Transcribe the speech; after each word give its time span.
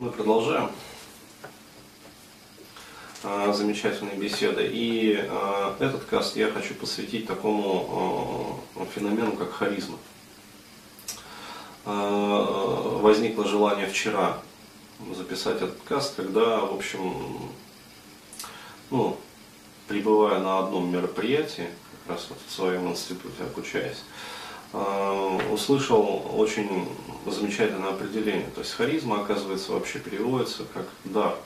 Мы 0.00 0.12
продолжаем 0.12 0.70
а, 3.24 3.52
замечательные 3.52 4.14
беседы. 4.14 4.64
И 4.64 5.16
а, 5.28 5.76
этот 5.80 6.04
каст 6.04 6.36
я 6.36 6.52
хочу 6.52 6.74
посвятить 6.74 7.26
такому 7.26 8.62
а, 8.76 8.84
феномену, 8.94 9.32
как 9.32 9.50
харизма. 9.52 9.98
Возникло 11.84 13.44
желание 13.44 13.88
вчера 13.88 14.38
записать 15.16 15.56
этот 15.56 15.80
каст, 15.82 16.14
когда, 16.14 16.60
в 16.60 16.74
общем, 16.74 17.50
ну, 18.90 19.16
пребывая 19.88 20.38
на 20.38 20.60
одном 20.60 20.92
мероприятии, 20.92 21.66
как 22.04 22.14
раз 22.14 22.26
вот 22.28 22.38
в 22.46 22.52
своем 22.52 22.88
институте 22.88 23.42
обучаясь, 23.42 24.04
услышал 24.72 26.30
очень 26.34 26.88
замечательное 27.26 27.90
определение. 27.90 28.48
То 28.54 28.60
есть 28.60 28.74
харизма, 28.74 29.22
оказывается, 29.22 29.72
вообще 29.72 29.98
переводится 29.98 30.64
как 30.72 30.86
дар. 31.04 31.36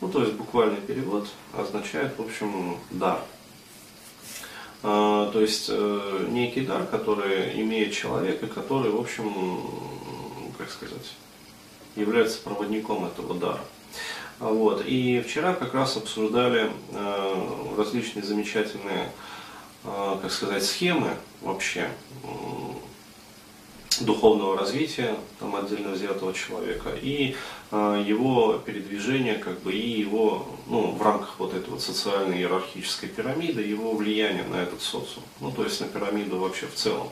Ну, 0.00 0.08
то 0.08 0.20
есть 0.20 0.34
буквальный 0.34 0.80
перевод 0.80 1.26
означает, 1.56 2.18
в 2.18 2.22
общем, 2.22 2.76
дар. 2.90 3.20
А, 4.82 5.30
то 5.32 5.40
есть 5.40 5.66
э, 5.70 6.26
некий 6.28 6.60
дар, 6.60 6.86
который 6.86 7.60
имеет 7.62 7.92
человек 7.92 8.42
и 8.42 8.46
который, 8.46 8.90
в 8.90 9.00
общем, 9.00 9.32
как 10.58 10.70
сказать, 10.70 11.14
является 11.96 12.40
проводником 12.42 13.06
этого 13.06 13.34
дара. 13.34 13.60
Вот. 14.38 14.84
И 14.86 15.20
вчера 15.26 15.54
как 15.54 15.72
раз 15.72 15.96
обсуждали 15.96 16.70
э, 16.92 17.74
различные 17.78 18.22
замечательные, 18.22 19.06
э, 19.06 19.10
как 20.22 20.32
сказать, 20.32 20.64
схемы 20.64 21.16
вообще 21.42 21.88
духовного 24.00 24.58
развития 24.58 25.16
там, 25.38 25.56
отдельно 25.56 25.90
взятого 25.90 26.34
человека 26.34 26.90
и 27.00 27.36
э, 27.70 28.04
его 28.06 28.54
передвижение 28.58 29.34
как 29.34 29.60
бы 29.60 29.72
и 29.72 30.00
его 30.00 30.46
ну, 30.66 30.92
в 30.92 31.02
рамках 31.02 31.36
вот 31.38 31.54
этой 31.54 31.70
вот 31.70 31.82
социальной 31.82 32.38
иерархической 32.38 33.08
пирамиды 33.08 33.62
его 33.62 33.94
влияние 33.94 34.44
на 34.44 34.56
этот 34.56 34.82
социум 34.82 35.24
ну 35.40 35.50
то 35.50 35.64
есть 35.64 35.80
на 35.80 35.86
пирамиду 35.86 36.38
вообще 36.38 36.66
в 36.66 36.74
целом. 36.74 37.08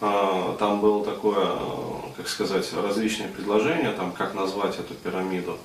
Э, 0.00 0.56
там 0.58 0.80
было 0.80 1.04
такое 1.04 1.58
как 2.16 2.28
сказать 2.28 2.70
различные 2.72 3.28
предложения 3.28 3.92
там 3.92 4.12
как 4.12 4.34
назвать 4.34 4.78
эту 4.78 4.94
пирамиду. 4.94 5.58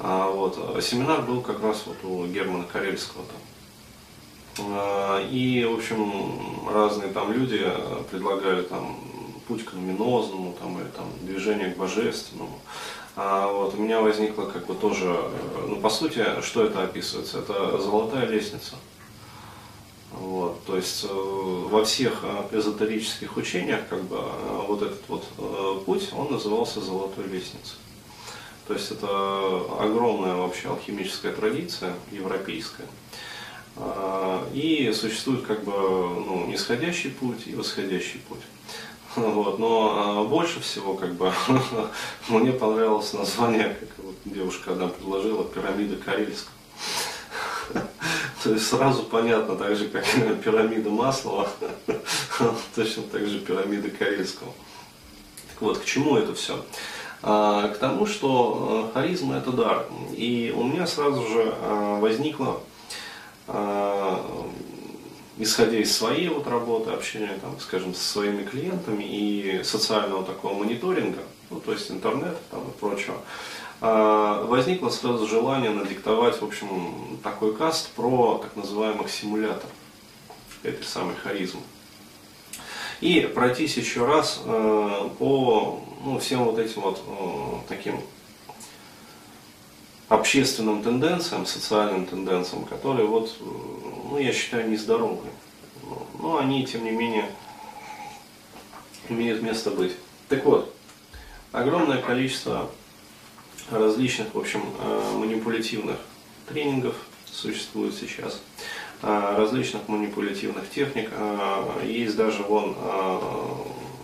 А, 0.00 0.30
вот 0.30 0.56
семинар 0.82 1.22
был 1.22 1.40
как 1.40 1.60
раз 1.60 1.82
вот 1.86 1.96
у 2.04 2.24
Германа 2.26 2.64
Карельского 2.64 3.24
там 3.24 3.36
и, 5.30 5.66
в 5.68 5.74
общем, 5.74 6.68
разные 6.72 7.12
там 7.12 7.32
люди 7.32 7.64
предлагали 8.10 8.62
там 8.62 8.96
путь 9.48 9.64
к 9.64 9.72
luminoзному 9.72 10.54
там, 10.60 10.78
или 10.78 10.88
там, 10.88 11.06
движение 11.22 11.72
к 11.72 11.76
божественному. 11.78 12.60
А 13.20 13.50
вот 13.50 13.74
у 13.74 13.78
меня 13.78 14.00
возникло 14.00 14.44
как 14.46 14.66
бы 14.66 14.74
тоже, 14.74 15.06
э, 15.06 15.66
ну 15.66 15.80
по 15.80 15.90
сути, 15.90 16.24
что 16.40 16.62
это 16.62 16.84
описывается? 16.84 17.40
Это 17.40 17.76
золотая 17.78 18.26
лестница. 18.26 18.76
Вот, 20.12 20.64
то 20.64 20.76
есть 20.76 21.04
э, 21.04 21.08
во 21.12 21.84
всех 21.84 22.20
э, 22.22 22.56
эзотерических 22.56 23.36
учениях 23.36 23.88
как 23.88 24.04
бы 24.04 24.20
вот 24.68 24.82
этот 24.82 25.02
вот 25.08 25.84
путь, 25.84 26.10
он 26.12 26.30
назывался 26.30 26.80
золотой 26.80 27.26
лестницей. 27.26 27.78
То 28.68 28.74
есть 28.74 28.92
это 28.92 29.08
огромная 29.80 30.36
вообще 30.36 30.68
алхимическая 30.68 31.32
традиция 31.32 31.94
европейская. 32.12 32.86
И 34.52 34.92
существует 34.92 35.46
как 35.46 35.62
бы 35.64 35.72
ну, 35.72 36.46
нисходящий 36.48 37.10
путь 37.10 37.46
и 37.46 37.54
восходящий 37.54 38.20
путь. 38.28 38.40
Вот, 39.16 39.58
но 39.58 39.94
а, 39.96 40.24
больше 40.24 40.60
всего 40.60 40.94
как 40.94 41.14
бы 41.14 41.32
мне 42.28 42.52
понравилось 42.52 43.12
название, 43.14 43.76
как 43.80 43.88
вот 44.04 44.14
девушка 44.24 44.72
одна 44.72 44.88
предложила, 44.88 45.44
пирамида 45.44 45.96
Карельского. 45.96 46.52
То 48.44 48.52
есть 48.52 48.66
сразу 48.66 49.02
понятно, 49.04 49.56
так 49.56 49.76
же 49.76 49.88
как 49.88 50.04
пирамида 50.42 50.90
Маслова, 50.90 51.50
точно 52.74 53.02
так 53.04 53.26
же 53.26 53.40
пирамида 53.40 53.90
Карельского. 53.90 54.52
Так 55.48 55.62
вот, 55.62 55.78
к 55.78 55.84
чему 55.84 56.16
это 56.16 56.34
все? 56.34 56.64
А, 57.22 57.68
к 57.68 57.78
тому, 57.78 58.06
что 58.06 58.90
а, 58.94 58.94
харизма 58.94 59.38
это 59.38 59.50
дар. 59.50 59.86
И 60.12 60.54
у 60.56 60.62
меня 60.62 60.86
сразу 60.86 61.26
же 61.26 61.52
а, 61.60 61.98
возникло 61.98 62.60
исходя 65.38 65.78
из 65.78 65.96
своей 65.96 66.28
вот 66.28 66.46
работы, 66.46 66.90
общения, 66.90 67.38
там, 67.40 67.58
скажем, 67.60 67.94
со 67.94 68.04
своими 68.04 68.44
клиентами 68.44 69.04
и 69.04 69.62
социального 69.64 70.24
такого 70.24 70.54
мониторинга, 70.54 71.22
ну, 71.50 71.60
то 71.60 71.72
есть 71.72 71.90
интернет 71.90 72.36
там, 72.50 72.60
и 72.68 72.70
прочего, 72.78 73.16
а, 73.80 74.44
возникло 74.44 74.90
сразу 74.90 75.26
желание 75.26 75.70
надиктовать, 75.70 76.40
в 76.40 76.44
общем, 76.44 77.18
такой 77.22 77.54
каст 77.54 77.90
про 77.90 78.38
так 78.42 78.56
называемых 78.56 79.10
симуляторов 79.10 79.70
этой 80.62 80.84
самой 80.84 81.14
харизмы. 81.14 81.60
И 83.00 83.20
пройтись 83.32 83.76
еще 83.76 84.04
раз 84.04 84.42
э, 84.44 85.08
по 85.20 85.80
ну, 86.04 86.18
всем 86.18 86.44
вот 86.44 86.58
этим 86.58 86.82
вот 86.82 87.00
э, 87.06 87.68
таким 87.68 88.00
общественным 90.08 90.82
тенденциям, 90.82 91.46
социальным 91.46 92.06
тенденциям, 92.06 92.64
которые 92.64 93.06
вот, 93.06 93.36
ну, 93.40 94.18
я 94.18 94.32
считаю, 94.32 94.68
нездоровые. 94.70 95.30
Но 96.18 96.38
они, 96.38 96.66
тем 96.66 96.84
не 96.84 96.90
менее, 96.90 97.26
имеют 99.08 99.42
место 99.42 99.70
быть. 99.70 99.92
Так 100.28 100.44
вот, 100.44 100.74
огромное 101.52 102.00
количество 102.00 102.70
различных, 103.70 104.34
в 104.34 104.38
общем, 104.38 104.62
э, 104.80 105.12
манипулятивных 105.16 105.96
тренингов 106.48 106.94
существует 107.26 107.94
сейчас, 107.94 108.40
э, 109.02 109.34
различных 109.36 109.88
манипулятивных 109.88 110.68
техник. 110.70 111.10
Э, 111.12 111.82
есть 111.84 112.16
даже 112.16 112.42
вон 112.42 112.76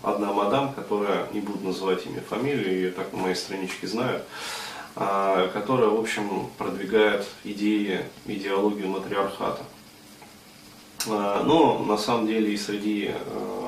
одна 0.02 0.34
мадам, 0.34 0.74
которая, 0.74 1.26
не 1.32 1.40
буду 1.40 1.64
называть 1.64 2.04
имя, 2.04 2.20
фамилию, 2.20 2.74
ее 2.74 2.90
так 2.90 3.10
на 3.12 3.20
моей 3.20 3.34
страничке 3.34 3.86
знают, 3.86 4.22
которая, 4.94 5.88
в 5.88 5.98
общем, 5.98 6.48
продвигает 6.56 7.26
идеи, 7.42 8.00
идеологию 8.26 8.88
матриархата. 8.88 9.62
А, 11.08 11.42
но 11.42 11.80
на 11.80 11.98
самом 11.98 12.26
деле 12.26 12.52
и 12.52 12.56
среди 12.56 13.10
а, 13.12 13.63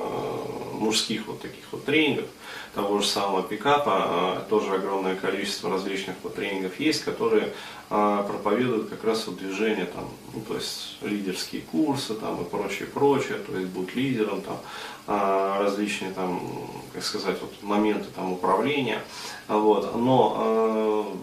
мужских 0.77 1.27
вот 1.27 1.41
таких 1.41 1.63
вот 1.71 1.85
тренингов, 1.85 2.27
того 2.73 2.99
же 2.99 3.07
самого 3.07 3.43
пикапа, 3.43 4.45
тоже 4.49 4.73
огромное 4.73 5.15
количество 5.15 5.69
различных 5.69 6.15
вот 6.23 6.35
тренингов 6.35 6.79
есть, 6.79 7.03
которые 7.03 7.53
проповедуют 7.89 8.89
как 8.89 9.03
раз 9.03 9.25
вот 9.27 9.37
движение, 9.37 9.85
там, 9.85 10.09
ну, 10.33 10.41
то 10.41 10.55
есть 10.55 10.97
лидерские 11.01 11.61
курсы 11.61 12.13
там, 12.13 12.41
и 12.41 12.45
прочее, 12.45 12.87
прочее, 12.87 13.37
то 13.37 13.57
есть 13.57 13.69
будь 13.69 13.95
лидером, 13.95 14.41
там, 14.41 14.59
различные 15.07 16.11
там, 16.11 16.69
как 16.93 17.03
сказать, 17.03 17.37
вот 17.41 17.51
моменты 17.61 18.07
там 18.15 18.33
управления. 18.33 19.01
Вот. 19.47 19.95
Но 19.95 21.15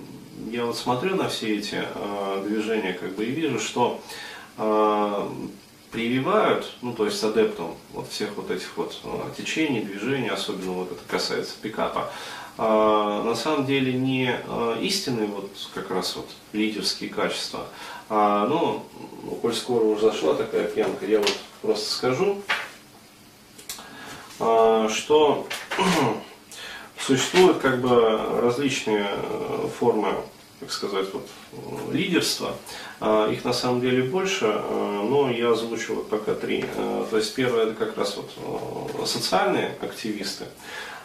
я 0.50 0.65
вот 0.65 0.76
смотрю 0.76 1.16
на 1.16 1.28
все 1.28 1.59
эти 1.59 1.82
движения 2.47 2.94
как 2.94 3.15
бы 3.15 3.25
и 3.25 3.31
вижу, 3.31 3.60
что 3.60 4.00
прививают, 5.94 6.72
ну 6.82 6.93
то 6.93 7.06
есть 7.06 7.22
адептам 7.22 7.77
вот 7.93 8.10
всех 8.10 8.31
вот 8.37 8.50
этих 8.50 8.77
вот 8.77 9.00
течений, 9.37 9.81
движений, 9.81 10.28
особенно 10.28 10.72
вот 10.72 10.91
это 10.91 11.00
касается 11.06 11.55
пикапа, 11.62 12.10
а, 12.59 13.22
на 13.22 13.37
самом 13.37 13.65
деле 13.65 13.93
не 13.93 14.34
а, 14.49 14.77
истинные 14.81 15.28
вот 15.28 15.50
как 15.72 15.91
раз 15.91 16.16
вот 16.16 16.28
лидерские 16.53 17.10
качества, 17.10 17.66
а, 18.09 18.49
ну, 18.49 18.84
коль 19.41 19.54
скоро 19.54 19.84
уже 19.84 20.03
зашла 20.03 20.34
такая 20.34 20.66
пьянка, 20.66 21.06
я 21.06 21.21
вот 21.21 21.33
просто 21.62 21.88
скажу, 21.93 22.43
а, 24.41 24.88
что 24.88 25.47
существуют 26.98 27.59
как 27.59 27.80
бы 27.80 28.41
различные 28.42 29.07
э, 29.10 29.69
формы 29.78 30.15
так 30.65 30.72
сказать, 30.72 31.07
вот, 31.13 31.28
лидерства. 31.93 32.55
А, 33.01 33.31
их 33.31 33.45
на 33.45 33.53
самом 33.53 33.83
деле 33.83 34.05
больше, 34.05 34.47
а, 34.47 35.07
но 35.09 35.31
я 35.31 35.51
озвучу 35.51 35.97
вот 35.97 36.09
пока 36.09 36.34
три. 36.34 36.65
А, 36.77 37.07
то 37.11 37.19
есть 37.19 37.34
первое 37.34 37.66
это 37.66 37.75
как 37.75 37.99
раз 37.99 38.16
вот 38.16 39.07
социальные 39.07 39.77
активисты, 39.83 40.47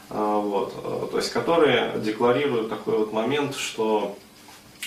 вот, 0.09 1.11
то 1.11 1.17
есть 1.17 1.31
которые 1.31 1.93
декларируют 1.97 2.69
такой 2.69 2.97
вот 2.97 3.11
момент, 3.11 3.55
что, 3.55 4.17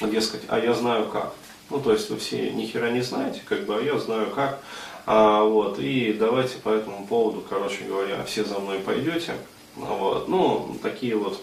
дескать, 0.00 0.42
а 0.48 0.58
я 0.58 0.72
знаю 0.72 1.06
как. 1.06 1.34
Ну, 1.70 1.80
то 1.80 1.92
есть 1.92 2.10
вы 2.10 2.16
все 2.16 2.50
ни 2.50 2.66
хера 2.66 2.90
не 2.90 3.02
знаете, 3.02 3.42
как 3.44 3.64
бы, 3.66 3.76
а 3.76 3.80
я 3.80 3.98
знаю 3.98 4.30
как. 4.30 4.62
А, 5.04 5.42
вот, 5.42 5.78
и 5.78 6.12
давайте 6.12 6.56
по 6.58 6.70
этому 6.70 7.06
поводу, 7.06 7.44
короче 7.48 7.84
говоря, 7.84 8.24
все 8.24 8.44
за 8.44 8.58
мной 8.58 8.78
пойдете. 8.78 9.34
Вот, 9.76 10.28
ну, 10.28 10.76
такие 10.82 11.16
вот, 11.16 11.40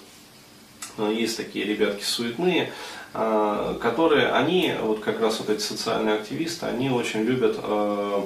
есть 1.08 1.38
такие 1.38 1.66
ребятки 1.66 2.04
суетные, 2.04 2.72
Э, 3.14 3.76
которые, 3.82 4.32
они, 4.32 4.74
вот 4.82 5.00
как 5.00 5.20
раз 5.20 5.40
вот 5.40 5.50
эти 5.50 5.62
социальные 5.62 6.16
активисты, 6.16 6.68
они 6.68 6.92
очень 6.92 7.22
любят 7.22 7.58
э, 7.58 8.26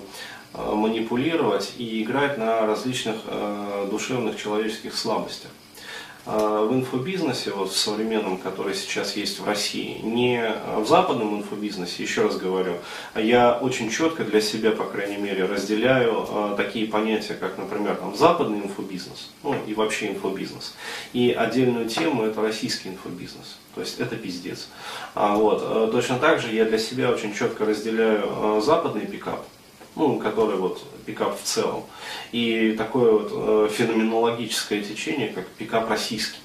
э, 0.55 0.71
манипулировать 0.73 1.73
и 1.77 2.03
играть 2.03 2.37
на 2.37 2.65
различных 2.65 3.15
душевных 3.89 4.41
человеческих 4.41 4.95
слабостях. 4.95 5.51
В 6.25 6.73
инфобизнесе, 6.73 7.51
вот 7.51 7.71
в 7.71 7.77
современном, 7.77 8.37
который 8.37 8.75
сейчас 8.75 9.15
есть 9.15 9.39
в 9.39 9.45
России, 9.45 9.99
не 10.03 10.41
в 10.77 10.87
западном 10.87 11.37
инфобизнесе, 11.39 12.03
еще 12.03 12.23
раз 12.23 12.37
говорю, 12.37 12.77
я 13.15 13.57
очень 13.57 13.89
четко 13.89 14.23
для 14.23 14.39
себя, 14.39 14.71
по 14.71 14.85
крайней 14.85 15.17
мере, 15.17 15.45
разделяю 15.45 16.55
такие 16.55 16.87
понятия, 16.87 17.33
как, 17.33 17.57
например, 17.57 17.95
там, 17.95 18.15
западный 18.15 18.59
инфобизнес, 18.59 19.31
ну 19.43 19.55
и 19.67 19.73
вообще 19.73 20.11
инфобизнес. 20.11 20.75
И 21.11 21.31
отдельную 21.31 21.89
тему 21.89 22.23
это 22.23 22.41
российский 22.41 22.89
инфобизнес. 22.89 23.57
То 23.75 23.81
есть 23.81 23.99
это 23.99 24.15
пиздец. 24.15 24.67
А, 25.15 25.35
вот. 25.35 25.63
Э, 25.63 25.89
точно 25.91 26.19
так 26.19 26.39
же 26.39 26.53
я 26.53 26.65
для 26.65 26.77
себя 26.77 27.09
очень 27.09 27.33
четко 27.33 27.65
разделяю 27.65 28.23
э, 28.25 28.61
западный 28.63 29.07
пикап, 29.07 29.45
ну, 29.95 30.19
который 30.19 30.57
вот 30.57 30.83
пикап 31.05 31.39
в 31.39 31.43
целом, 31.43 31.83
и 32.31 32.73
такое 32.77 33.11
вот 33.11 33.29
э, 33.31 33.69
феноменологическое 33.71 34.81
течение, 34.81 35.29
как 35.29 35.47
пикап 35.47 35.89
российский. 35.89 36.39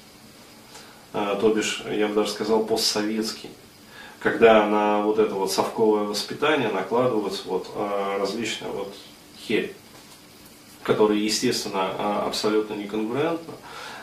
То 1.11 1.51
бишь, 1.55 1.83
я 1.89 2.07
бы 2.07 2.13
даже 2.13 2.29
сказал, 2.29 2.63
постсоветский. 2.63 3.49
Когда 4.19 4.67
на 4.67 5.01
вот 5.01 5.17
это 5.17 5.33
вот 5.33 5.51
совковое 5.51 6.03
воспитание 6.03 6.69
накладываются 6.69 7.47
вот 7.47 7.67
различные 8.19 8.69
вот 8.69 8.93
херь, 9.39 9.73
которые, 10.83 11.25
естественно, 11.25 12.25
абсолютно 12.27 12.75
неконгруентны, 12.75 13.55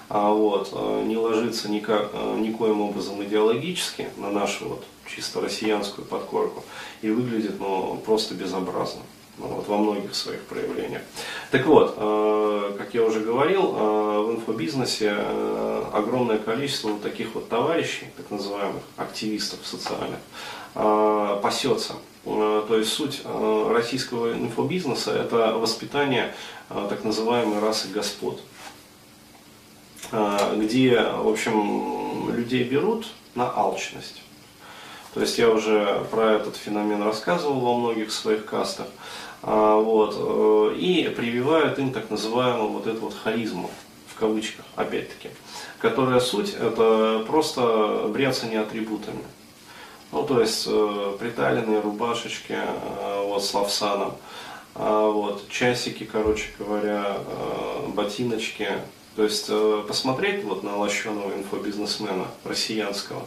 а 0.09 0.31
вот, 0.31 0.71
э, 0.73 1.03
не 1.05 1.17
ложится 1.17 1.69
никак, 1.69 2.11
э, 2.13 2.39
никоим 2.39 2.81
образом 2.81 3.23
идеологически 3.25 4.09
на 4.17 4.31
нашу 4.31 4.69
вот 4.69 4.85
чисто 5.05 5.41
россиянскую 5.41 6.07
подкорку 6.07 6.65
и 7.03 7.11
выглядит 7.11 7.59
ну, 7.59 8.01
просто 8.05 8.35
безобразно 8.35 9.03
вот, 9.39 9.69
во 9.69 9.79
многих 9.79 10.15
своих 10.15 10.41
проявлениях. 10.43 11.03
Так 11.51 11.67
вот, 11.67 11.95
э, 11.97 12.75
как 12.79 12.95
я 12.95 13.03
уже 13.03 13.21
говорил, 13.21 13.75
э, 13.77 14.21
в 14.21 14.31
инфобизнесе 14.33 15.15
э, 15.17 15.85
огромное 15.93 16.39
количество 16.39 16.89
вот 16.89 17.03
таких 17.03 17.35
вот 17.35 17.49
товарищей, 17.49 18.07
так 18.17 18.31
называемых 18.31 18.83
активистов 18.97 19.61
социальных, 19.65 20.19
пасется. 20.75 21.95
То 22.25 22.77
есть 22.77 22.93
суть 22.93 23.23
российского 23.25 24.33
инфобизнеса 24.35 25.13
это 25.13 25.57
воспитание 25.57 26.35
так 26.69 27.03
называемой 27.03 27.61
расы 27.61 27.89
господ. 27.89 28.43
Где, 30.13 31.01
в 31.01 31.29
общем, 31.29 32.31
людей 32.31 32.65
берут 32.65 33.07
на 33.35 33.51
алчность. 33.51 34.21
То 35.17 35.23
есть 35.23 35.39
я 35.39 35.49
уже 35.49 36.05
про 36.11 36.35
этот 36.35 36.57
феномен 36.57 37.03
рассказывал 37.03 37.59
во 37.61 37.79
многих 37.79 38.13
своих 38.13 38.45
кастах. 38.45 38.87
А, 39.43 39.77
вот, 39.77 40.15
э, 40.15 40.77
и 40.77 41.09
прививают 41.09 41.79
им 41.79 41.91
так 41.91 42.11
называемую 42.11 42.69
вот 42.69 42.87
эту 42.87 43.01
вот 43.01 43.15
харизму, 43.17 43.71
в 44.15 44.21
кавычках, 44.21 44.67
опять-таки, 44.75 45.31
которая 45.79 46.21
суть 46.21 46.53
это 46.53 47.25
просто 47.27 48.11
бряцание 48.13 48.61
атрибутами. 48.61 49.25
Ну, 50.13 50.23
то 50.23 50.39
есть 50.39 50.67
э, 50.69 51.17
приталенные 51.19 51.81
рубашечки 51.81 52.53
э, 52.53 53.23
вот, 53.25 53.43
с 53.43 53.55
лавсаном, 53.55 54.13
вот, 54.75 55.49
часики, 55.49 56.05
короче 56.05 56.51
говоря, 56.59 57.17
ботиночки, 57.95 58.69
то 59.15 59.25
есть 59.25 59.51
посмотреть 59.89 60.45
вот 60.45 60.63
на 60.63 60.77
лощеного 60.77 61.33
инфобизнесмена 61.33 62.27
россиянского, 62.45 63.23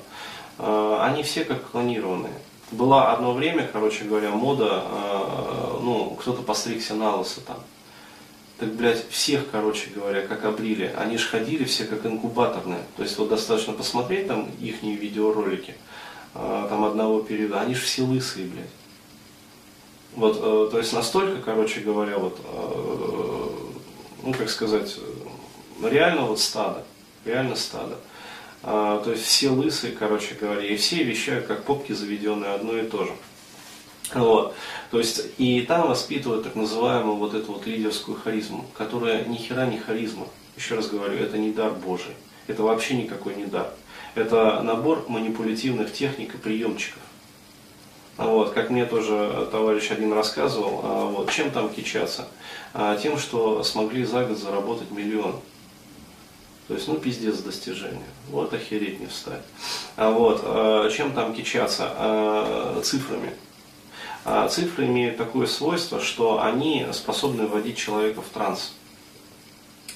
они 0.59 1.23
все 1.23 1.45
как 1.45 1.71
клонированные. 1.71 2.33
Была 2.71 3.13
одно 3.13 3.33
время, 3.33 3.67
короче 3.71 4.03
говоря, 4.03 4.29
мода, 4.29 4.83
э, 4.85 5.79
ну, 5.81 6.17
кто-то 6.19 6.43
постригся 6.43 6.93
на 6.93 7.15
лысо 7.15 7.41
там. 7.41 7.57
Так, 8.59 8.73
блядь, 8.73 9.09
всех, 9.09 9.49
короче 9.49 9.89
говоря, 9.89 10.21
как 10.21 10.45
обрили. 10.45 10.93
Они 10.97 11.17
же 11.17 11.27
ходили 11.27 11.63
все 11.63 11.85
как 11.85 12.05
инкубаторные. 12.05 12.83
То 12.97 13.03
есть 13.03 13.17
вот 13.17 13.29
достаточно 13.29 13.73
посмотреть 13.73 14.27
там 14.27 14.49
их 14.59 14.83
видеоролики, 14.83 15.75
там 16.33 16.83
одного 16.83 17.21
периода, 17.21 17.61
они 17.61 17.73
же 17.73 17.81
все 17.81 18.03
лысые, 18.03 18.47
блядь. 18.47 18.65
Вот, 20.15 20.39
то 20.71 20.77
есть 20.77 20.91
настолько, 20.91 21.41
короче 21.41 21.79
говоря, 21.79 22.17
вот, 22.17 22.37
ну, 24.23 24.33
как 24.33 24.49
сказать, 24.49 24.93
ну, 25.79 25.87
реально 25.87 26.23
вот 26.23 26.39
стадо, 26.39 26.83
реально 27.23 27.55
стадо. 27.55 27.95
А, 28.63 29.01
то 29.03 29.11
есть 29.11 29.23
все 29.23 29.49
лысые, 29.49 29.93
короче 29.93 30.35
говоря, 30.35 30.65
и 30.65 30.75
все 30.75 31.03
вещают 31.03 31.47
как 31.47 31.63
попки 31.63 31.93
заведенные 31.93 32.51
одно 32.51 32.77
и 32.77 32.87
то 32.87 33.05
же. 33.05 33.11
Вот. 34.13 34.55
То 34.91 34.99
есть 34.99 35.21
и 35.37 35.61
там 35.61 35.87
воспитывают 35.87 36.43
так 36.43 36.55
называемую 36.55 37.15
вот 37.15 37.33
эту 37.33 37.53
вот 37.53 37.67
лидерскую 37.67 38.19
харизму, 38.19 38.65
которая 38.75 39.25
ни 39.25 39.37
хера 39.37 39.65
не 39.65 39.77
харизма. 39.77 40.27
Еще 40.57 40.75
раз 40.75 40.87
говорю, 40.87 41.17
это 41.17 41.37
не 41.37 41.51
дар 41.51 41.71
Божий. 41.71 42.13
Это 42.47 42.63
вообще 42.63 42.95
никакой 42.95 43.35
не 43.35 43.45
дар. 43.45 43.71
Это 44.15 44.61
набор 44.61 45.05
манипулятивных 45.07 45.93
техник 45.93 46.33
и 46.33 46.37
приемчиков. 46.37 47.01
Вот, 48.17 48.51
как 48.51 48.69
мне 48.69 48.85
тоже 48.85 49.47
товарищ 49.49 49.91
один 49.91 50.11
рассказывал, 50.11 50.81
а, 50.83 51.05
вот, 51.05 51.31
чем 51.31 51.51
там 51.51 51.69
кичаться? 51.69 52.27
А, 52.73 52.97
тем, 52.97 53.17
что 53.17 53.63
смогли 53.63 54.03
за 54.03 54.25
год 54.25 54.37
заработать 54.37 54.91
миллион. 54.91 55.39
То 56.69 56.75
есть, 56.75 56.87
ну, 56.87 56.97
пиздец 56.97 57.39
достижения. 57.39 58.05
Вот 58.29 58.53
охереть 58.53 58.99
не 58.99 59.07
встать. 59.07 59.41
А 59.95 60.11
вот, 60.11 60.41
э, 60.43 60.91
чем 60.95 61.13
там 61.13 61.33
кичаться? 61.33 61.91
Э, 61.97 62.81
цифрами. 62.83 63.33
А 64.23 64.47
цифры 64.47 64.85
имеют 64.85 65.17
такое 65.17 65.47
свойство, 65.47 65.99
что 65.99 66.43
они 66.43 66.85
способны 66.93 67.47
вводить 67.47 67.75
человека 67.75 68.21
в 68.21 68.27
транс. 68.27 68.73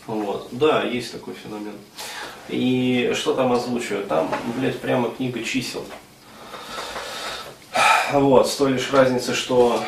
Вот. 0.07 0.47
Да, 0.49 0.81
есть 0.81 1.11
такой 1.11 1.35
феномен. 1.35 1.75
И 2.49 3.13
что 3.13 3.35
там 3.35 3.53
озвучивают? 3.53 4.07
Там, 4.07 4.31
блядь, 4.57 4.79
прямо 4.79 5.11
книга 5.11 5.43
чисел. 5.43 5.85
Вот, 8.11 8.49
с 8.49 8.55
той 8.55 8.73
лишь 8.73 8.91
разницей, 8.91 9.35
что, 9.35 9.79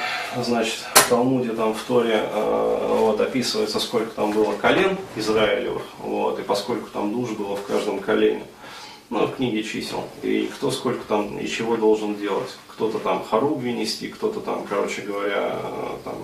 значит, 0.44 0.80
в 0.94 1.10
Талмуде, 1.10 1.54
там 1.54 1.74
в 1.74 1.82
Торе 1.84 2.28
э, 2.32 2.98
вот, 3.00 3.20
описывается, 3.22 3.80
сколько 3.80 4.12
там 4.12 4.32
было 4.32 4.54
колен 4.54 4.98
Израилевых, 5.16 5.84
вот, 6.00 6.40
и 6.40 6.44
поскольку 6.44 6.90
там 6.90 7.14
душ 7.14 7.32
было 7.32 7.56
в 7.56 7.64
каждом 7.64 8.00
колене. 8.00 8.44
Ну, 9.10 9.28
в 9.28 9.36
книге 9.36 9.64
чисел. 9.64 10.04
И 10.24 10.50
кто 10.56 10.72
сколько 10.72 11.06
там 11.08 11.38
и 11.38 11.48
чего 11.48 11.78
должен 11.78 12.16
делать. 12.16 12.50
Кто-то 12.70 12.98
там 12.98 13.24
хоругви 13.24 13.70
винести, 13.72 14.08
кто-то 14.08 14.40
там, 14.40 14.66
короче 14.68 15.04
говоря, 15.04 15.60
э, 15.62 15.98
там, 16.04 16.16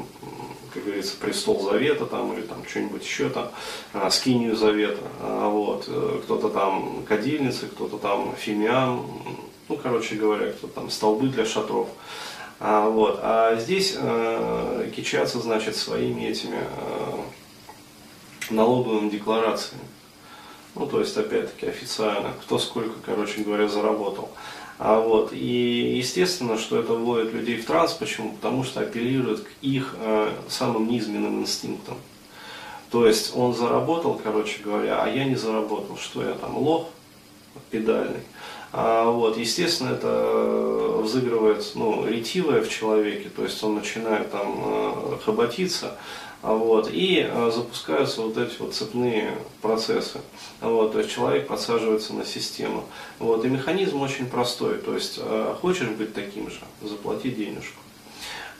как 0.73 0.83
говорится, 0.85 1.15
престол 1.17 1.61
завета 1.61 2.05
там, 2.05 2.33
или 2.33 2.41
там 2.41 2.57
что-нибудь 2.67 3.03
еще 3.03 3.29
там, 3.29 3.49
э, 3.93 4.09
скинию 4.09 4.55
завета. 4.55 5.03
Вот. 5.21 5.87
Кто-то 6.23 6.49
там 6.49 7.03
кадильницы, 7.07 7.67
кто-то 7.67 7.97
там 7.97 8.33
фимиам, 8.35 9.05
ну, 9.71 9.77
короче 9.81 10.15
говоря, 10.15 10.51
кто-то 10.51 10.73
там 10.73 10.89
столбы 10.89 11.29
для 11.29 11.45
шатров. 11.45 11.87
А, 12.63 12.87
вот. 12.87 13.19
а 13.23 13.55
здесь 13.55 13.95
э, 13.97 14.91
кичатся, 14.95 15.39
значит, 15.39 15.75
своими 15.75 16.25
этими 16.25 16.59
э, 16.59 17.21
налоговыми 18.51 19.09
декларациями. 19.09 19.83
Ну, 20.75 20.85
то 20.85 20.99
есть, 20.99 21.17
опять-таки, 21.17 21.65
официально, 21.65 22.33
кто 22.39 22.59
сколько, 22.59 22.99
короче 23.03 23.41
говоря, 23.41 23.67
заработал. 23.67 24.29
А 24.77 24.99
вот, 24.99 25.33
и 25.33 25.97
естественно, 25.97 26.59
что 26.59 26.79
это 26.79 26.93
вводит 26.93 27.33
людей 27.33 27.57
в 27.57 27.65
транс. 27.65 27.93
Почему? 27.93 28.33
Потому 28.33 28.63
что 28.63 28.81
апеллирует 28.81 29.39
к 29.39 29.49
их 29.63 29.95
э, 29.97 30.31
самым 30.47 30.87
низменным 30.87 31.41
инстинктам. 31.41 31.97
То 32.91 33.07
есть 33.07 33.35
он 33.35 33.55
заработал, 33.55 34.21
короче 34.23 34.61
говоря, 34.63 35.01
а 35.01 35.09
я 35.09 35.25
не 35.25 35.35
заработал. 35.35 35.97
Что 35.97 36.23
я 36.23 36.33
там, 36.33 36.55
лох 36.59 36.89
педальный. 37.71 38.21
А, 38.73 39.09
вот, 39.09 39.37
естественно, 39.37 39.89
это 39.89 40.99
взыгрывает 41.01 41.71
ну, 41.75 42.05
ретивое 42.05 42.61
в 42.61 42.69
человеке, 42.69 43.29
то 43.29 43.43
есть 43.43 43.61
он 43.63 43.75
начинает 43.75 44.31
там 44.31 44.61
э, 44.63 45.17
хоботиться, 45.25 45.97
а 46.41 46.53
вот, 46.53 46.89
и 46.91 47.27
э, 47.29 47.51
запускаются 47.53 48.21
вот 48.21 48.37
эти 48.37 48.57
вот 48.59 48.73
цепные 48.73 49.37
процессы. 49.61 50.21
Вот, 50.61 50.93
то 50.93 50.99
есть 50.99 51.11
человек 51.11 51.47
подсаживается 51.47 52.13
на 52.13 52.25
систему. 52.25 52.85
Вот, 53.19 53.43
и 53.43 53.49
механизм 53.49 54.01
очень 54.01 54.27
простой, 54.27 54.77
то 54.77 54.95
есть 54.95 55.19
э, 55.21 55.55
хочешь 55.59 55.89
быть 55.89 56.13
таким 56.13 56.49
же, 56.49 56.59
заплати 56.81 57.29
денежку. 57.29 57.81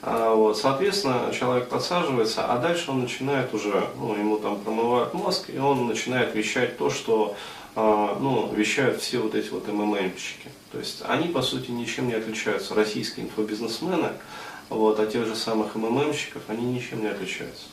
А, 0.02 0.34
вот, 0.34 0.58
соответственно, 0.58 1.32
человек 1.32 1.68
подсаживается, 1.68 2.44
а 2.44 2.58
дальше 2.58 2.90
он 2.90 3.02
начинает 3.02 3.54
уже, 3.54 3.86
ну, 3.96 4.16
ему 4.16 4.36
там 4.36 4.58
промывают 4.58 5.14
мозг, 5.14 5.48
и 5.48 5.58
он 5.58 5.86
начинает 5.86 6.34
вещать 6.34 6.76
то, 6.76 6.90
что 6.90 7.36
а, 7.76 8.18
ну, 8.20 8.52
вещают 8.52 9.00
все 9.00 9.20
вот 9.20 9.36
эти 9.36 9.50
вот 9.50 9.68
МММщики. 9.68 10.50
То 10.72 10.78
есть 10.78 11.02
они, 11.06 11.28
по 11.28 11.40
сути, 11.40 11.70
ничем 11.70 12.08
не 12.08 12.14
отличаются. 12.14 12.74
Российские 12.74 13.26
инфобизнесмены 13.26 14.08
вот, 14.70 14.98
от 14.98 15.12
тех 15.12 15.24
же 15.24 15.36
самых 15.36 15.76
МММщиков, 15.76 16.42
они 16.48 16.64
ничем 16.66 17.00
не 17.00 17.06
отличаются. 17.06 17.66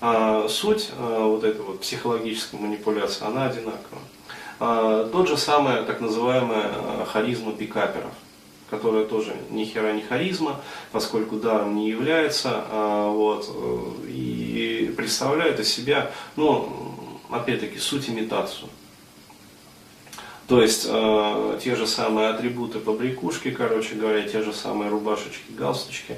А 0.00 0.48
суть 0.48 0.90
а, 0.96 1.26
вот 1.26 1.44
этой 1.44 1.60
вот 1.60 1.80
психологической 1.82 2.58
манипуляции, 2.58 3.26
она 3.26 3.44
одинакова. 3.44 4.00
А, 4.60 5.08
тот 5.12 5.28
же 5.28 5.36
самый 5.36 5.84
так 5.84 6.00
называемая 6.00 6.70
а, 6.72 7.06
харизма 7.06 7.52
пикаперов 7.52 8.12
которая 8.70 9.04
тоже 9.04 9.34
ни 9.50 9.64
хера 9.64 9.92
не 9.92 10.02
харизма, 10.02 10.60
поскольку 10.92 11.36
даром 11.36 11.76
не 11.76 11.88
является, 11.90 12.64
а, 12.70 13.10
вот, 13.10 13.48
и 14.06 14.92
представляет 14.96 15.60
из 15.60 15.72
себя, 15.72 16.10
ну, 16.36 16.94
опять-таки, 17.30 17.78
суть 17.78 18.08
имитацию. 18.08 18.68
То 20.50 20.60
есть 20.60 20.84
э, 20.88 21.60
те 21.62 21.76
же 21.76 21.86
самые 21.86 22.30
атрибуты 22.30 22.80
побрякушки, 22.80 23.52
короче 23.52 23.94
говоря, 23.94 24.22
те 24.28 24.42
же 24.42 24.52
самые 24.52 24.90
рубашечки, 24.90 25.52
галстучки. 25.56 26.16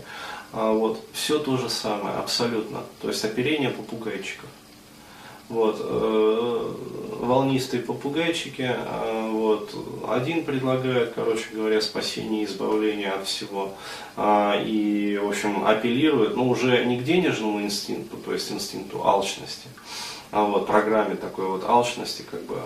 Э, 0.54 0.73
вот, 0.73 1.04
все 1.12 1.38
то 1.38 1.59
же 1.59 1.68
самое, 1.68 2.16
абсолютно. 2.16 2.80
То 3.02 3.09
есть 3.09 3.23
оперение 3.26 3.68
попугайчиков. 3.68 4.49
Вот, 5.52 5.76
э, 5.80 6.75
волнистые 7.21 7.82
попугайчики, 7.82 8.75
э, 8.75 9.28
вот, 9.30 9.75
один 10.09 10.47
предлагает, 10.47 11.12
короче 11.14 11.44
говоря, 11.52 11.82
спасение 11.82 12.40
и 12.40 12.44
избавление 12.47 13.11
от 13.11 13.26
всего, 13.26 13.75
э, 14.16 14.64
и, 14.64 15.21
в 15.23 15.28
общем, 15.28 15.66
апеллирует, 15.66 16.37
ну, 16.37 16.49
уже 16.49 16.87
не 16.87 16.99
к 16.99 17.04
денежному 17.04 17.61
инстинкту, 17.61 18.16
то 18.16 18.32
есть 18.32 18.50
инстинкту 18.50 19.06
алчности, 19.06 19.68
а 20.30 20.44
вот 20.44 20.66
программе 20.66 21.16
такой 21.16 21.44
вот 21.49 21.64
алчности, 21.64 22.25
как 22.30 22.42
бы, 22.44 22.56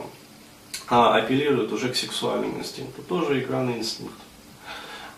а 0.87 1.17
апеллирует 1.17 1.73
уже 1.73 1.89
к 1.89 1.97
сексуальному 1.97 2.61
инстинкту, 2.61 3.03
тоже 3.03 3.45
на 3.51 3.77
инстинкт. 3.77 4.15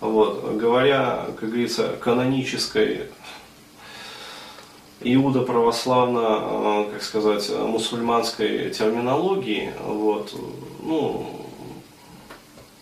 Вот, 0.00 0.54
говоря, 0.54 1.26
как 1.38 1.50
говорится, 1.50 1.98
канонической 2.00 3.10
иуда 5.14 5.42
православно, 5.42 6.86
э, 6.88 6.90
как 6.92 7.02
сказать, 7.02 7.50
мусульманской 7.50 8.70
терминологии, 8.70 9.72
вот, 9.84 10.34
ну, 10.82 11.46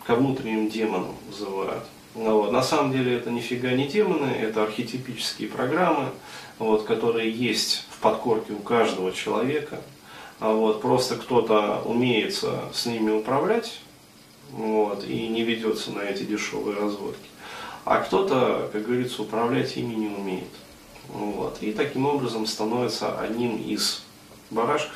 ко 0.05 0.15
внутренним 0.15 0.69
демонам 0.69 1.15
вызывают. 1.29 1.83
Ну 2.15 2.41
вот. 2.41 2.51
На 2.51 2.63
самом 2.63 2.91
деле 2.91 3.15
это 3.15 3.29
нифига 3.29 3.71
не 3.73 3.87
демоны, 3.87 4.31
это 4.31 4.63
архетипические 4.63 5.49
программы, 5.49 6.09
вот, 6.57 6.83
которые 6.83 7.31
есть 7.31 7.85
в 7.91 7.99
подкорке 7.99 8.53
у 8.53 8.59
каждого 8.59 9.11
человека. 9.11 9.81
А 10.39 10.51
вот, 10.51 10.81
просто 10.81 11.15
кто-то 11.15 11.81
умеет 11.85 12.33
с 12.73 12.85
ними 12.85 13.11
управлять 13.11 13.81
вот, 14.51 15.03
и 15.03 15.27
не 15.27 15.43
ведется 15.43 15.91
на 15.91 16.01
эти 16.01 16.23
дешевые 16.23 16.77
разводки. 16.77 17.29
А 17.85 17.99
кто-то, 17.99 18.69
как 18.71 18.85
говорится, 18.85 19.21
управлять 19.21 19.77
ими 19.77 19.95
не 19.95 20.07
умеет. 20.07 20.47
Вот, 21.09 21.57
и 21.61 21.71
таким 21.71 22.05
образом 22.05 22.45
становится 22.45 23.19
одним 23.19 23.57
из 23.57 24.03
барашков, 24.49 24.95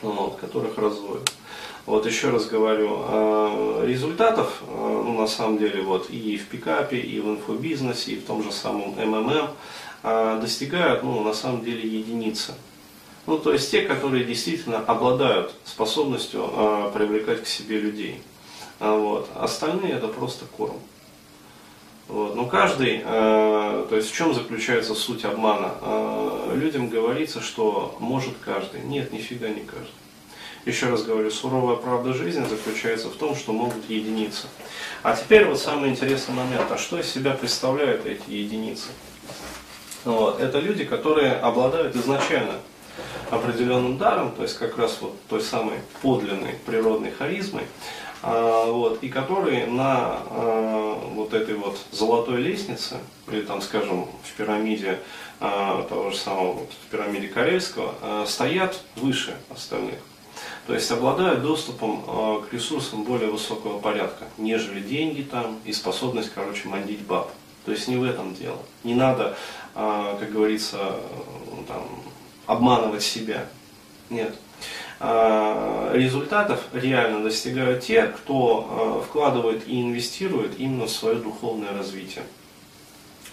вот, 0.00 0.36
которых 0.36 0.78
разводят. 0.78 1.32
Вот 1.84 2.06
еще 2.06 2.30
раз 2.30 2.46
говорю, 2.46 3.02
э, 3.04 3.84
результатов, 3.86 4.62
э, 4.68 5.02
ну, 5.04 5.20
на 5.20 5.26
самом 5.26 5.58
деле, 5.58 5.82
вот 5.82 6.10
и 6.10 6.36
в 6.36 6.46
пикапе, 6.46 6.98
и 6.98 7.20
в 7.20 7.28
инфобизнесе, 7.30 8.12
и 8.12 8.16
в 8.16 8.24
том 8.24 8.44
же 8.44 8.52
самом 8.52 8.90
МММ 8.90 9.50
э, 10.04 10.38
достигают, 10.40 11.02
ну, 11.02 11.24
на 11.24 11.32
самом 11.32 11.64
деле, 11.64 11.88
единицы. 11.88 12.54
Ну, 13.26 13.38
то 13.38 13.52
есть 13.52 13.70
те, 13.70 13.82
которые 13.82 14.24
действительно 14.24 14.78
обладают 14.78 15.54
способностью 15.64 16.42
привлекать 16.92 17.42
к 17.44 17.46
себе 17.46 17.78
людей. 17.78 18.20
Вот. 18.80 19.28
Остальные 19.36 19.92
это 19.92 20.08
просто 20.08 20.44
корм. 20.56 20.74
Вот. 22.12 22.34
Но 22.34 22.44
каждый, 22.44 23.00
э, 23.02 23.86
то 23.88 23.96
есть 23.96 24.10
в 24.10 24.14
чем 24.14 24.34
заключается 24.34 24.94
суть 24.94 25.24
обмана? 25.24 25.72
Э, 25.80 26.52
людям 26.54 26.90
говорится, 26.90 27.40
что 27.40 27.96
может 28.00 28.34
каждый. 28.44 28.82
Нет, 28.82 29.14
нифига 29.14 29.48
не 29.48 29.60
каждый. 29.60 29.88
Еще 30.66 30.90
раз 30.90 31.04
говорю, 31.04 31.30
суровая 31.30 31.76
правда 31.76 32.12
жизни 32.12 32.44
заключается 32.44 33.08
в 33.08 33.14
том, 33.14 33.34
что 33.34 33.54
могут 33.54 33.88
единицы. 33.88 34.46
А 35.02 35.16
теперь 35.16 35.46
вот 35.46 35.58
самый 35.58 35.88
интересный 35.88 36.34
момент. 36.34 36.70
А 36.70 36.76
что 36.76 36.98
из 36.98 37.06
себя 37.10 37.30
представляют 37.30 38.04
эти 38.04 38.30
единицы? 38.30 38.88
Вот. 40.04 40.38
Это 40.38 40.58
люди, 40.60 40.84
которые 40.84 41.32
обладают 41.32 41.96
изначально 41.96 42.56
определенным 43.30 43.96
даром, 43.96 44.32
то 44.32 44.42
есть 44.42 44.58
как 44.58 44.76
раз 44.76 44.98
вот 45.00 45.16
той 45.30 45.40
самой 45.40 45.78
подлинной 46.02 46.56
природной 46.66 47.10
харизмой, 47.10 47.64
вот, 48.22 49.02
и 49.02 49.08
которые 49.08 49.66
на 49.66 50.20
а, 50.30 51.08
вот 51.14 51.34
этой 51.34 51.56
вот 51.56 51.76
золотой 51.90 52.40
лестнице, 52.40 52.98
или 53.28 53.42
там, 53.42 53.60
скажем, 53.60 54.06
в 54.22 54.32
пирамиде 54.36 55.00
а, 55.40 55.82
того 55.88 56.10
же 56.10 56.16
самого, 56.16 56.52
вот, 56.52 56.70
в 56.70 56.90
пирамиде 56.90 57.28
Карельского, 57.28 58.24
стоят 58.26 58.80
выше 58.96 59.36
остальных. 59.50 59.98
То 60.66 60.74
есть 60.74 60.90
обладают 60.90 61.42
доступом 61.42 62.02
к 62.42 62.52
ресурсам 62.52 63.02
более 63.02 63.30
высокого 63.30 63.78
порядка, 63.78 64.24
нежели 64.38 64.80
деньги 64.80 65.22
там 65.22 65.58
и 65.64 65.72
способность, 65.72 66.30
короче, 66.32 66.68
мандить 66.68 67.00
баб. 67.00 67.30
То 67.64 67.72
есть 67.72 67.88
не 67.88 67.96
в 67.96 68.04
этом 68.04 68.34
дело. 68.34 68.58
Не 68.82 68.94
надо, 68.94 69.36
как 69.74 70.32
говорится, 70.32 70.96
там, 71.68 71.86
обманывать 72.46 73.02
себя. 73.02 73.46
Нет. 74.10 74.34
А, 75.04 75.90
результатов 75.94 76.60
реально 76.72 77.24
достигают 77.24 77.82
те, 77.82 78.04
кто 78.04 78.68
а, 78.70 79.02
вкладывает 79.02 79.66
и 79.66 79.82
инвестирует 79.82 80.60
именно 80.60 80.86
в 80.86 80.90
свое 80.90 81.16
духовное 81.16 81.76
развитие. 81.76 82.22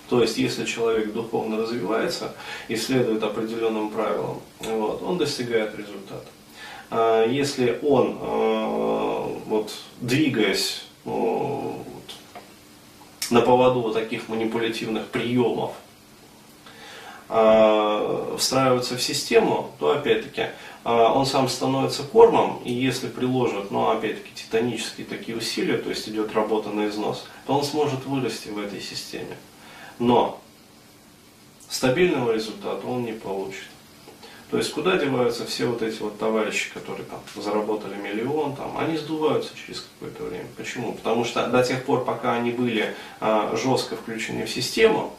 То 0.10 0.24
есть, 0.24 0.40
если 0.40 0.66
человек 0.66 1.14
духовно 1.14 1.58
развивается 1.58 2.34
и 2.70 2.76
следует 2.76 3.22
определенным 3.22 3.92
правилам, 3.92 4.42
вот, 4.62 5.04
он 5.04 5.20
достигает 5.20 5.78
результата. 5.78 6.26
А, 6.90 7.28
если 7.28 7.78
он, 7.84 8.18
вот, 9.46 9.72
двигаясь 10.02 10.86
вот, 11.06 11.86
на 13.30 13.42
поводу 13.42 13.94
таких 13.94 14.28
манипулятивных 14.28 15.06
приемов, 15.10 15.74
встраивается 17.30 18.98
в 18.98 19.02
систему, 19.04 19.72
то 19.78 19.92
опять-таки 19.92 20.48
а, 20.84 21.14
он 21.14 21.28
сам 21.28 21.48
становится 21.48 22.04
кормом, 22.04 22.60
и 22.64 22.72
если 22.72 23.08
приложит, 23.08 23.70
ну 23.70 23.90
опять-таки 23.90 24.32
титанические 24.34 25.06
такие 25.06 25.38
усилия, 25.38 25.78
то 25.78 25.90
есть 25.90 26.10
идет 26.10 26.34
работа 26.34 26.70
на 26.70 26.88
износ, 26.88 27.26
то 27.46 27.54
он 27.54 27.64
сможет 27.64 28.06
вырасти 28.06 28.50
в 28.50 28.58
этой 28.58 28.82
системе. 28.82 29.38
Но 30.00 30.42
стабильного 31.70 32.32
результата 32.32 32.88
он 32.88 33.04
не 33.04 33.12
получит. 33.12 33.68
То 34.50 34.58
есть 34.58 34.74
куда 34.74 34.98
деваются 34.98 35.46
все 35.46 35.68
вот 35.68 35.84
эти 35.84 36.02
вот 36.02 36.18
товарищи, 36.18 36.72
которые 36.74 37.06
там 37.06 37.20
заработали 37.36 37.96
миллион, 37.96 38.56
там, 38.56 38.76
они 38.80 38.98
сдуваются 38.98 39.52
через 39.56 39.82
какое-то 39.82 40.24
время. 40.24 40.48
Почему? 40.58 40.94
Потому 40.94 41.24
что 41.24 41.46
до 41.46 41.62
тех 41.62 41.86
пор, 41.86 42.04
пока 42.04 42.34
они 42.34 42.50
были 42.50 42.96
а, 43.20 43.56
жестко 43.56 43.96
включены 43.96 44.46
в 44.46 44.50
систему, 44.50 45.14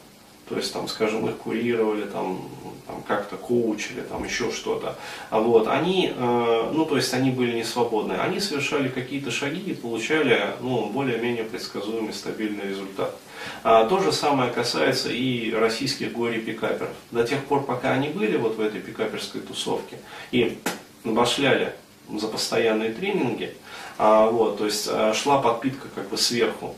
то 0.51 0.57
есть 0.57 0.73
там, 0.73 0.89
скажем, 0.89 1.29
их 1.29 1.37
курировали, 1.37 2.05
там, 2.05 2.41
там 2.85 3.01
как-то 3.07 3.37
коучили, 3.37 4.01
там 4.01 4.25
еще 4.25 4.51
что-то. 4.51 4.97
А 5.29 5.39
вот 5.39 5.69
они, 5.69 6.13
э, 6.13 6.71
ну 6.73 6.85
то 6.85 6.97
есть 6.97 7.13
они 7.13 7.31
были 7.31 7.53
не 7.53 7.63
свободны, 7.63 8.13
они 8.13 8.41
совершали 8.41 8.89
какие-то 8.89 9.31
шаги 9.31 9.61
и 9.61 9.73
получали, 9.73 10.41
ну 10.59 10.87
более-менее 10.87 11.45
предсказуемый 11.45 12.13
стабильный 12.13 12.67
результат. 12.67 13.15
А, 13.63 13.85
то 13.85 13.99
же 13.99 14.11
самое 14.11 14.51
касается 14.51 15.09
и 15.09 15.53
российских 15.53 16.11
горе-пикаперов. 16.11 16.91
До 17.11 17.23
тех 17.23 17.45
пор, 17.45 17.63
пока 17.63 17.93
они 17.93 18.09
были 18.09 18.35
вот 18.35 18.57
в 18.57 18.61
этой 18.61 18.81
пикаперской 18.81 19.39
тусовке 19.39 19.97
и 20.31 20.59
башляли 21.05 21.73
за 22.13 22.27
постоянные 22.27 22.91
тренинги, 22.91 23.55
а, 23.97 24.29
вот, 24.29 24.57
то 24.57 24.65
есть 24.65 24.89
а, 24.91 25.13
шла 25.13 25.41
подпитка 25.41 25.87
как 25.95 26.09
бы 26.09 26.17
сверху, 26.17 26.75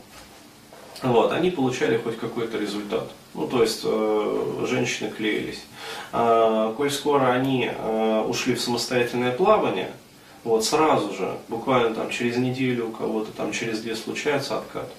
вот, 1.12 1.32
они 1.32 1.50
получали 1.50 1.98
хоть 1.98 2.18
какой-то 2.18 2.58
результат. 2.58 3.10
Ну, 3.34 3.46
то 3.46 3.62
есть 3.62 3.82
э, 3.84 4.66
женщины 4.68 5.10
клеились. 5.10 5.62
А, 6.12 6.72
коль 6.74 6.90
скоро 6.90 7.30
они 7.30 7.70
э, 7.70 8.24
ушли 8.26 8.54
в 8.54 8.60
самостоятельное 8.60 9.32
плавание, 9.32 9.90
вот 10.44 10.64
сразу 10.64 11.14
же, 11.14 11.36
буквально 11.48 11.94
там 11.94 12.10
через 12.10 12.36
неделю 12.36 12.88
у 12.88 12.92
кого-то, 12.92 13.32
там 13.32 13.52
через 13.52 13.80
две 13.80 13.96
случается 13.96 14.58
откат. 14.58 14.90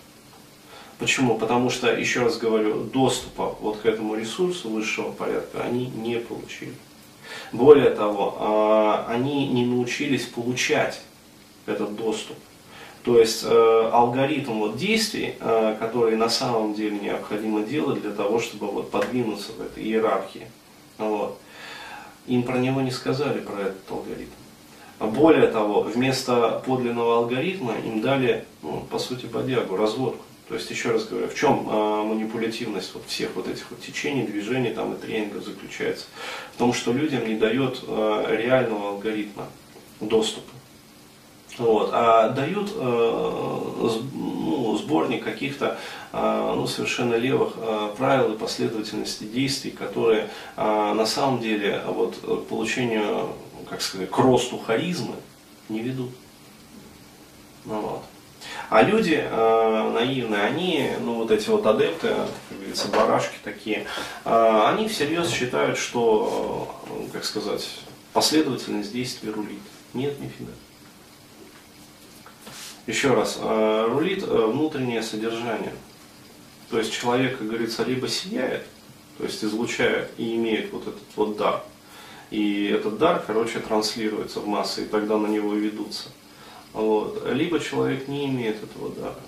Почему? 1.00 1.38
Потому 1.38 1.70
что, 1.70 1.92
еще 1.92 2.22
раз 2.22 2.38
говорю, 2.38 2.84
доступа 2.84 3.56
вот 3.60 3.78
к 3.78 3.86
этому 3.86 4.16
ресурсу 4.16 4.70
высшего 4.70 5.12
порядка 5.12 5.64
они 5.64 5.88
не 5.88 6.20
получили. 6.20 6.74
Более 7.52 7.90
того, 7.90 9.06
э, 9.08 9.12
они 9.12 9.48
не 9.48 9.66
научились 9.66 10.26
получать 10.26 11.02
этот 11.66 11.96
доступ. 11.96 12.38
То 13.06 13.20
есть 13.20 13.44
э, 13.44 13.90
алгоритм 13.94 14.54
вот 14.54 14.78
действий, 14.78 15.36
э, 15.40 15.76
которые 15.80 16.18
на 16.18 16.28
самом 16.28 16.74
деле 16.74 16.98
необходимо 16.98 17.62
делать 17.62 18.02
для 18.02 18.12
того, 18.12 18.40
чтобы 18.40 18.66
вот 18.66 18.90
подвинуться 18.90 19.52
в 19.52 19.62
этой 19.62 19.84
иерархии. 19.84 20.48
Вот. 20.98 21.38
Им 22.26 22.42
про 22.42 22.58
него 22.58 22.82
не 22.82 22.90
сказали, 22.90 23.40
про 23.42 23.62
этот 23.62 23.92
алгоритм. 23.92 24.32
Более 25.00 25.48
того, 25.48 25.82
вместо 25.82 26.64
подлинного 26.66 27.18
алгоритма 27.18 27.76
им 27.86 28.02
дали, 28.02 28.46
ну, 28.64 28.84
по 28.90 28.98
сути, 28.98 29.28
бодягу, 29.28 29.78
разводку. 29.78 30.24
То 30.48 30.56
есть, 30.56 30.72
еще 30.72 30.92
раз 30.92 31.06
говорю, 31.06 31.28
в 31.28 31.36
чем 31.36 31.70
э, 31.70 32.04
манипулятивность 32.06 32.92
вот 32.96 33.04
всех 33.06 33.36
вот 33.36 33.48
этих 33.48 33.70
вот 33.70 33.82
течений, 33.82 34.26
движений 34.26 34.72
там, 34.72 34.94
и 34.94 34.98
тренингов 34.98 35.44
заключается? 35.44 36.06
В 36.56 36.58
том, 36.58 36.74
что 36.74 36.92
людям 36.92 37.28
не 37.28 37.36
дает 37.36 37.84
э, 37.88 38.36
реального 38.36 38.90
алгоритма 38.90 39.46
доступа. 40.00 40.52
Вот, 41.58 41.90
а 41.94 42.30
дают 42.30 42.72
э, 42.76 42.82
ну, 42.82 44.78
сборник 44.78 45.24
каких-то 45.24 45.78
э, 46.12 46.54
ну, 46.56 46.68
совершенно 46.68 47.16
левых 47.16 47.54
э, 47.58 47.94
правил 47.98 48.34
и 48.34 48.38
последовательности 48.38 49.24
действий, 49.24 49.72
которые 49.72 50.30
на 50.58 51.06
самом 51.06 51.40
деле 51.40 51.82
вот, 51.88 52.18
к 52.18 52.48
получению, 52.48 53.30
как 53.70 53.82
сказать, 53.82 54.10
к 54.10 54.18
росту 54.18 54.58
харизмы 54.58 55.16
не 55.70 55.80
ведут. 55.80 56.12
Ну, 57.66 57.82
вот. 57.82 58.04
А 58.70 58.82
люди 58.82 59.24
э, 59.24 59.92
наивные, 59.94 60.42
они, 60.42 60.92
ну 61.02 61.16
вот 61.16 61.32
эти 61.32 61.50
вот 61.50 61.66
адепты, 61.66 62.10
как 62.50 62.58
говорится, 62.58 62.88
барашки 62.88 63.36
такие, 63.44 63.86
э, 64.24 64.62
они 64.68 64.88
всерьез 64.88 65.30
считают, 65.30 65.78
что, 65.78 66.84
э, 66.90 67.12
как 67.14 67.26
сказать, 67.26 67.68
последовательность 68.14 68.92
действий 68.92 69.32
рулит. 69.32 69.62
Нет, 69.94 70.20
нифига. 70.20 70.52
Еще 72.88 73.14
раз, 73.14 73.40
э, 73.42 73.88
рулит 73.90 74.24
э, 74.24 74.28
внутреннее 74.28 75.02
содержание. 75.02 75.74
То 76.70 76.78
есть 76.78 76.94
человек, 76.94 77.38
как 77.38 77.48
говорится, 77.48 77.84
либо 77.84 78.08
сияет, 78.08 78.66
то 79.18 79.24
есть 79.24 79.44
излучает 79.44 80.12
и 80.18 80.36
имеет 80.36 80.72
вот 80.72 80.84
этот 80.84 81.16
вот 81.16 81.38
дар. 81.38 81.64
И 82.30 82.66
этот 82.68 82.98
дар, 82.98 83.24
короче, 83.26 83.60
транслируется 83.60 84.40
в 84.40 84.48
массы, 84.48 84.84
и 84.84 84.88
тогда 84.88 85.18
на 85.18 85.28
него 85.28 85.54
ведутся. 85.54 86.10
Вот. 86.74 87.26
Либо 87.32 87.60
человек 87.60 88.08
не 88.08 88.26
имеет 88.26 88.64
этого 88.64 88.90
дара. 88.90 89.20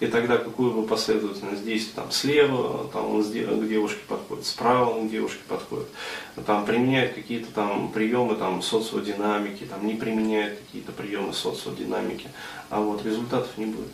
И 0.00 0.06
тогда 0.06 0.38
какую 0.38 0.72
бы 0.72 0.86
последовательность 0.86 1.64
действий, 1.64 1.92
там 1.96 2.12
слева, 2.12 2.88
там 2.92 3.14
он 3.14 3.24
к 3.24 3.68
девушке 3.68 4.00
подходит, 4.06 4.46
справа 4.46 4.90
он 4.90 5.08
к 5.08 5.10
девушке 5.10 5.40
подходит, 5.48 5.88
там 6.46 6.64
применяет 6.64 7.14
какие-то 7.14 7.50
там 7.52 7.90
приемы 7.90 8.36
там 8.36 8.62
социодинамики, 8.62 9.64
там 9.64 9.84
не 9.84 9.94
применяет 9.94 10.58
какие-то 10.60 10.92
приемы 10.92 11.32
социодинамики, 11.32 12.30
а 12.70 12.80
вот 12.80 13.04
результатов 13.04 13.50
не 13.56 13.66
будет. 13.66 13.90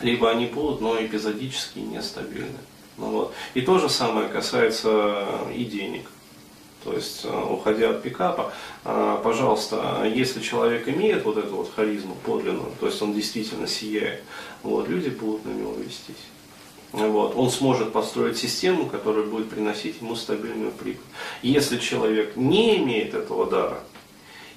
Либо 0.00 0.30
они 0.30 0.46
будут, 0.46 0.80
но 0.80 1.00
эпизодически 1.00 1.78
нестабильны. 1.78 2.58
Ну, 2.98 3.10
вот. 3.10 3.34
И 3.54 3.60
то 3.60 3.78
же 3.78 3.88
самое 3.88 4.28
касается 4.28 5.26
и 5.54 5.64
денег. 5.64 6.10
То 6.86 6.92
есть, 6.92 7.24
э, 7.24 7.28
уходя 7.50 7.90
от 7.90 8.02
пикапа, 8.02 8.52
э, 8.84 9.18
пожалуйста, 9.24 10.08
если 10.14 10.40
человек 10.40 10.88
имеет 10.88 11.24
вот 11.24 11.36
эту 11.36 11.56
вот 11.56 11.72
харизму 11.74 12.14
подлинную, 12.24 12.70
то 12.78 12.86
есть 12.86 13.02
он 13.02 13.12
действительно 13.12 13.66
сияет, 13.66 14.22
вот, 14.62 14.88
люди 14.88 15.08
будут 15.08 15.44
на 15.46 15.50
него 15.50 15.74
вестись. 15.74 16.14
Вот, 16.92 17.34
он 17.34 17.50
сможет 17.50 17.92
построить 17.92 18.38
систему, 18.38 18.86
которая 18.86 19.24
будет 19.24 19.50
приносить 19.50 20.00
ему 20.00 20.14
стабильную 20.14 20.70
прибыль. 20.70 21.02
Если 21.42 21.78
человек 21.78 22.36
не 22.36 22.76
имеет 22.76 23.14
этого 23.14 23.50
дара 23.50 23.80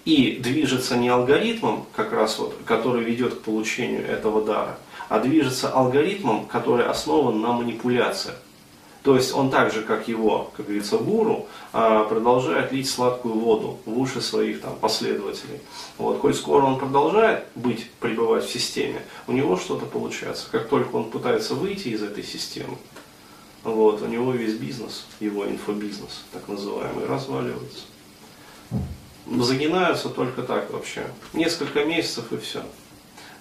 и 0.05 0.33
движется 0.39 0.98
не 0.98 1.09
алгоритмом, 1.09 1.88
как 1.95 2.13
раз 2.13 2.38
вот, 2.38 2.55
который 2.63 3.03
ведет 3.03 3.33
к 3.33 3.41
получению 3.41 4.05
этого 4.05 4.45
дара, 4.45 4.77
а 5.09 5.17
движется 5.19 5.67
алгоритмом, 5.69 6.45
который 6.45 6.86
основан 6.86 7.41
на 7.41 7.53
манипуляциях, 7.53 8.36
то 9.03 9.15
есть 9.15 9.34
он 9.34 9.50
так 9.50 9.72
же, 9.72 9.84
как 9.84 10.08
его, 10.10 10.51
как 10.58 10.65
говорится, 10.65 10.98
гуру, 10.98 11.48
а, 11.72 12.03
продолжает 12.03 12.72
лить 12.74 12.89
сладкую 12.89 13.36
воду 13.36 13.77
в 13.86 13.98
уши 13.98 14.22
своих 14.22 14.62
там, 14.62 14.75
последователей. 14.75 15.62
Вот. 15.98 16.20
Коль 16.20 16.34
скоро 16.34 16.65
он 16.65 16.77
продолжает 16.77 17.46
быть, 17.56 17.89
пребывать 18.01 18.44
в 18.44 18.51
системе, 18.51 19.01
у 19.27 19.32
него 19.32 19.56
что-то 19.56 19.86
получается. 19.86 20.48
Как 20.51 20.68
только 20.68 20.96
он 20.98 21.12
пытается 21.12 21.56
выйти 21.56 21.89
из 21.89 22.03
этой 22.03 22.24
системы, 22.24 22.77
вот, 23.63 24.01
у 24.01 24.06
него 24.06 24.32
весь 24.34 24.56
бизнес, 24.56 25.06
его 25.20 25.46
инфобизнес, 25.46 26.24
так 26.34 26.48
называемый, 26.48 27.06
разваливается. 27.06 27.86
Загинаются 29.27 30.10
только 30.10 30.44
так 30.44 30.72
вообще. 30.74 31.06
Несколько 31.34 31.86
месяцев 31.86 32.32
и 32.34 32.38
все. 32.38 32.63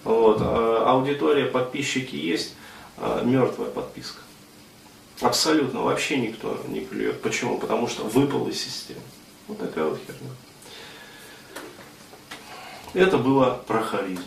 Вот. 0.05 0.39
А 0.41 0.93
аудитория, 0.93 1.47
подписчики 1.47 2.15
есть, 2.15 2.55
а 2.97 3.23
мертвая 3.25 3.71
подписка. 3.71 4.21
Абсолютно, 5.21 5.83
вообще 5.83 6.19
никто 6.19 6.61
не 6.69 6.81
клюет. 6.81 7.21
Почему? 7.23 7.59
Потому 7.59 7.89
что 7.89 8.05
выпал 8.05 8.47
из 8.49 8.63
системы. 8.63 9.01
Вот 9.49 9.59
такая 9.59 9.85
вот 9.85 9.99
херня. 10.07 10.31
Это 12.95 13.19
было 13.19 13.63
про 13.67 13.83
харизму. 13.83 14.25